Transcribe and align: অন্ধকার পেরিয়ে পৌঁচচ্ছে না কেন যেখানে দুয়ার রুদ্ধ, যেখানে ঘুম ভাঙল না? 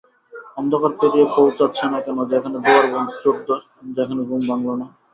অন্ধকার 0.57 0.91
পেরিয়ে 0.99 1.27
পৌঁচচ্ছে 1.35 1.85
না 1.91 1.99
কেন 2.05 2.17
যেখানে 2.31 2.57
দুয়ার 2.59 2.85
রুদ্ধ, 3.23 3.47
যেখানে 3.89 4.21
ঘুম 4.29 4.41
ভাঙল 4.49 4.67
না? 4.79 4.87